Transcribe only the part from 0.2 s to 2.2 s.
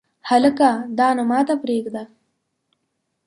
هلکه دا نو ماته پرېږده!